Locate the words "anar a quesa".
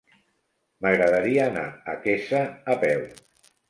1.51-2.45